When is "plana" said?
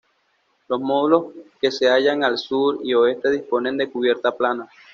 4.35-4.67